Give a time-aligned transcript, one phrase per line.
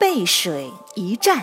[0.00, 1.40] 背水一战》。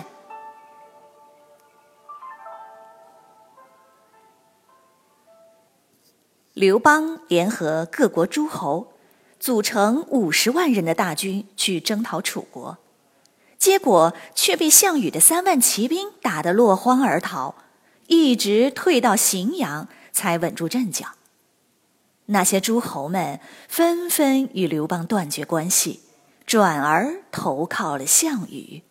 [6.54, 8.88] 刘邦联合各国诸侯，
[9.38, 12.78] 组成五十万人的大军去征讨楚国，
[13.56, 17.54] 结果却被项羽的三万骑兵打得落荒而逃，
[18.08, 21.10] 一直退到荥阳才稳住阵脚。
[22.26, 26.00] 那些诸侯们纷纷与刘邦断绝关系，
[26.48, 28.82] 转而投靠了项羽。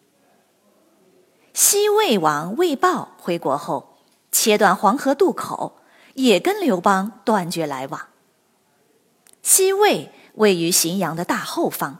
[1.55, 3.97] 西魏王魏豹回国后，
[4.31, 5.80] 切断黄河渡口，
[6.14, 8.09] 也跟刘邦断绝来往。
[9.41, 11.97] 西魏位于荥阳的大后方，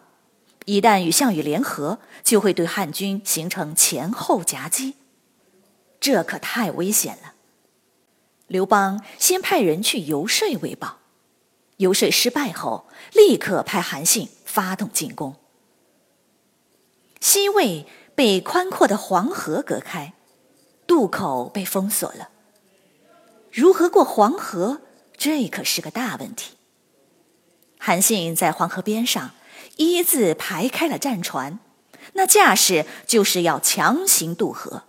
[0.66, 4.94] 一旦与项羽联合，就会对汉军形成前后夹击，
[5.99, 7.33] 这可太危险了。
[8.45, 10.97] 刘邦先派人去游说魏豹。
[11.77, 15.36] 游说失败后，立刻派韩信发动进攻。
[17.19, 20.13] 西魏被宽阔的黄河隔开，
[20.85, 22.29] 渡口被封锁了。
[23.51, 24.81] 如何过黄河？
[25.17, 26.57] 这可是个大问题。
[27.79, 29.31] 韩信在黄河边上
[29.77, 31.59] 一字排开了战船，
[32.13, 34.83] 那架势就是要强行渡河。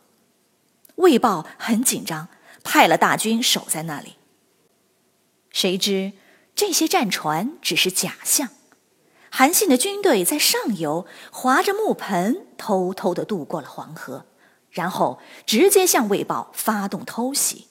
[0.97, 2.29] 魏豹很紧张，
[2.63, 4.17] 派了大军守在那里。
[5.51, 6.13] 谁知？
[6.55, 8.49] 这些战船只是假象，
[9.31, 14.25] 韩信的军队在上游划着木盆，偷偷的渡过了黄河，
[14.71, 17.67] 然后直接向魏豹发动偷袭。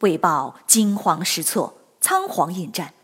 [0.00, 2.94] 魏豹惊慌失措，仓皇应战，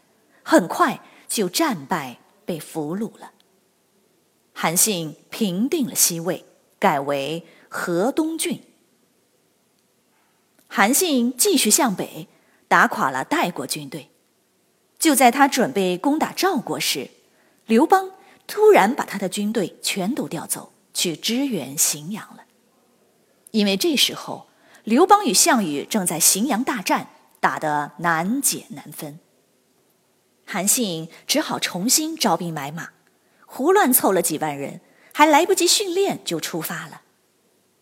[0.42, 3.32] 很快就战败被俘虏了。
[4.52, 6.44] 韩信平定了西魏，
[6.78, 8.62] 改为河东郡。
[10.68, 12.28] 韩信继续向北，
[12.68, 14.10] 打垮了代国军队。
[14.98, 17.10] 就在他准备攻打赵国时，
[17.72, 18.10] 刘邦
[18.46, 22.44] 突然把他的军队全都调走，去支援荥阳了。
[23.50, 24.46] 因为这时候
[24.84, 27.08] 刘邦与项羽正在荥阳大战，
[27.40, 29.18] 打得难解难分。
[30.44, 32.90] 韩信只好重新招兵买马，
[33.46, 34.82] 胡乱凑了几万人，
[35.14, 37.00] 还来不及训练就出发了。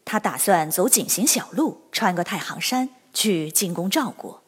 [0.05, 4.45] 他打算走井陉小路，穿过太行山去进攻赵国。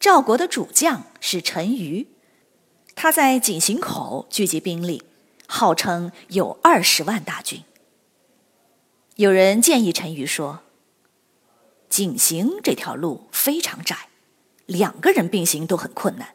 [0.00, 2.06] 赵国的主将是陈馀，
[2.98, 5.02] 他在井陉口聚集兵力，
[5.46, 7.62] 号称有二十万大军。
[9.16, 10.60] 有人建议陈馀说
[11.90, 14.08] ：“井陉这条路非常窄，
[14.64, 16.30] 两个人并行都很困难。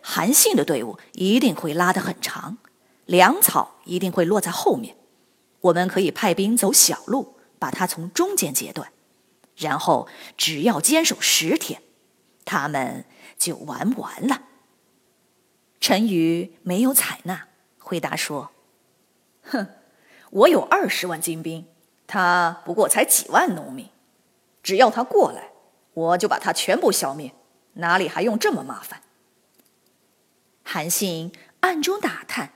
[0.00, 2.56] 韩信的队伍一定会拉得很长，
[3.04, 4.96] 粮草一定会落在后面。
[5.60, 8.90] 我们可以派兵走小路，把他从中间截断，
[9.56, 10.08] 然后
[10.38, 11.82] 只要坚守十天。”
[12.46, 13.04] 他们
[13.38, 14.44] 就玩完了。
[15.80, 18.50] 陈馀没有采纳，回答说
[19.44, 19.66] ：“哼，
[20.30, 21.66] 我有二十万精兵，
[22.06, 23.88] 他不过才几万农民，
[24.62, 25.52] 只要他过来，
[25.94, 27.32] 我就把他全部消灭，
[27.74, 29.02] 哪里还用这么麻烦？”
[30.64, 32.52] 韩信暗中打探，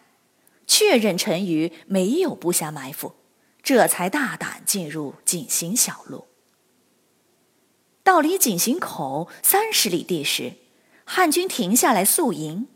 [0.66, 3.14] 确认陈馀没有布下埋伏，
[3.62, 6.26] 这才大胆进入井陉小路。
[8.02, 10.54] 到离井陉口三十里地时，
[11.04, 12.66] 汉军停下来宿营。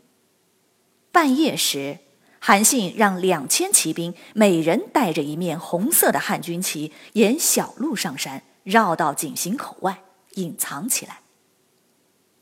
[1.17, 1.97] 半夜时，
[2.39, 10.03] 韩信让两千骑兵，每人带着一面红色的汉军旗，沿小路上山，绕到井陉口外
[10.35, 11.21] 隐藏起来。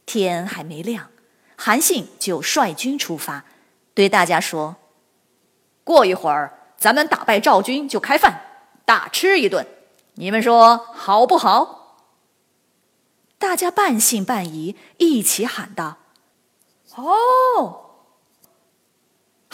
[0.05, 1.09] 天还没亮，
[1.55, 3.45] 韩信就率军出发，
[3.93, 4.75] 对大家说
[5.85, 8.41] ：“过一会儿，咱们打败赵军就开饭，
[8.83, 9.65] 大吃一顿，
[10.15, 12.09] 你们说好不好？”
[13.39, 15.99] 大家半信半疑，一起喊道
[16.95, 17.83] ：“哦！”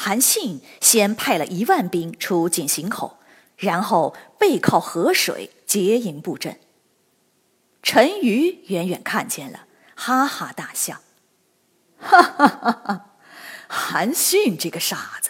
[0.03, 3.19] 韩信先派了一万兵出井陉口，
[3.56, 6.59] 然后背靠河水结营布阵。
[7.83, 11.01] 陈馀远远看见了，哈哈大笑
[12.01, 13.06] ：“哈哈哈哈！
[13.68, 15.30] 韩信这个傻子，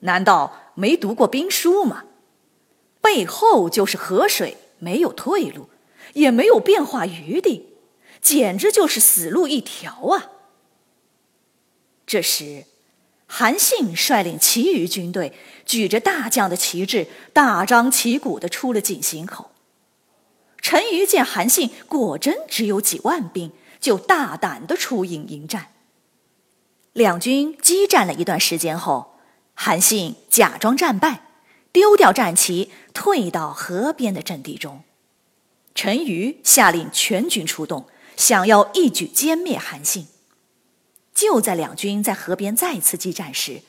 [0.00, 2.04] 难道没读过兵书吗？
[3.02, 5.68] 背后就是河水，没有退路，
[6.14, 7.74] 也没有变化余地。”
[8.22, 10.30] 简直就是死路一条啊！
[12.06, 12.64] 这时，
[13.30, 15.34] 韩信率领其余军队，
[15.66, 19.50] 举着大将的旗帜，大张旗鼓地出了井陉口。
[20.60, 25.68] 陈馀见韩信果真只有几万兵，就大胆地出营迎战。
[26.94, 29.18] 两军激战了一段时间后，
[29.54, 31.22] 韩信假装战败，
[31.70, 34.82] 丢掉战旗，退到河边的阵地中。
[35.74, 37.86] 陈馀下令全军出动，
[38.16, 40.08] 想要一举歼灭韩信。
[41.18, 43.62] 就在两军在河边再次激战时，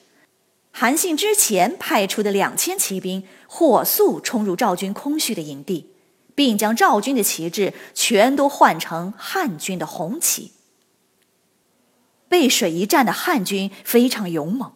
[0.71, 5.89] 韩信之前派出的两千骑兵火速冲入赵军空虚的营地，
[6.35, 10.51] 并将赵军的旗帜全都换成汉军的红旗。
[12.27, 14.73] 背水一战的汉军非常勇猛，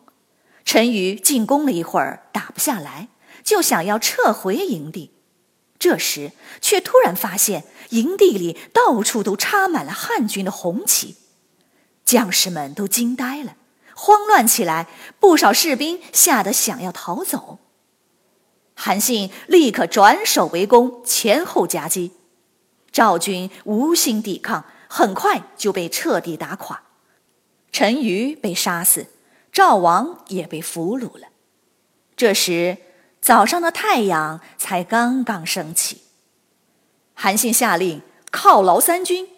[0.65, 3.09] 陈馀进攻了一会儿打不下来，
[3.43, 5.11] 就想要撤回营地。
[5.77, 11.17] 这时却突然发现营地里到处都插满了汉军的红旗。
[12.13, 13.55] 将士们都惊呆了，
[13.95, 14.87] 慌乱起来，
[15.19, 17.57] 不少士兵吓得想要逃走。
[18.75, 22.11] 韩信立刻转守为攻，前后夹击，
[22.91, 26.83] 赵军无心抵抗，很快就被彻底打垮。
[27.71, 29.07] 陈馀被杀死，
[29.51, 31.29] 赵王也被俘虏了。
[32.15, 32.77] 这时，
[33.21, 36.03] 早上的太阳才刚刚升起。
[37.15, 39.32] 韩信下令犒劳三军。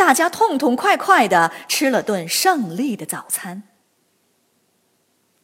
[0.00, 3.64] 大家痛痛快快的吃了顿胜利的早餐。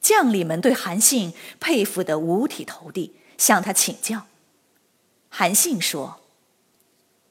[0.01, 4.23] 将领们对韩信佩服的五体投地，向他请教。
[5.29, 6.21] 韩信说：“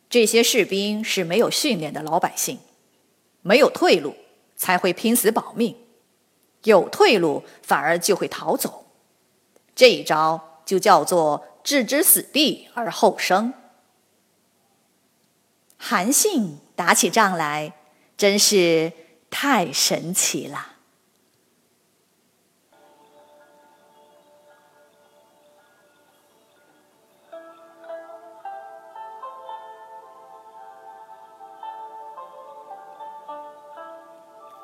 [0.07, 2.60] 这些士兵是没有训练的老百姓，
[3.42, 4.16] 没有退路
[4.56, 5.75] 才会拼死保命，
[6.66, 8.86] 有退路反而就会逃走。
[9.74, 13.56] 这一招就叫做置之死地而后生。”
[15.75, 16.60] 韩信。
[16.75, 17.72] 打起仗来
[18.18, 18.92] 真是
[19.30, 20.74] 太神奇了！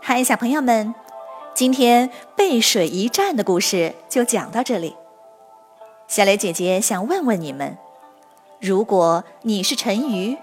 [0.02, 0.94] 嗨，小朋友们，
[1.54, 4.98] 今天背水一战的故事就讲到这里。
[6.08, 7.78] 小雷姐姐想问问你们：
[8.60, 10.38] 如果你是陈鱼？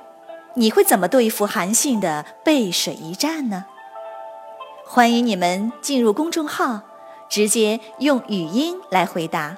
[0.59, 3.67] 你会怎么对付韩信的背水一战呢？
[4.85, 6.81] 欢迎你们进入公众号，
[7.29, 9.57] 直接用语音来回答。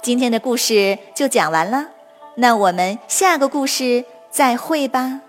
[0.00, 1.88] 今天的故事就讲完了，
[2.36, 5.20] 那我们下个故事再会吧。